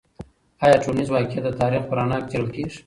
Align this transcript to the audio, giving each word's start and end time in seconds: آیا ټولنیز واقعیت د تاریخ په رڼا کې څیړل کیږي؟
آیا 0.65 0.77
ټولنیز 0.83 1.09
واقعیت 1.11 1.43
د 1.45 1.49
تاریخ 1.61 1.81
په 1.89 1.93
رڼا 1.97 2.17
کې 2.21 2.27
څیړل 2.31 2.49
کیږي؟ 2.55 2.77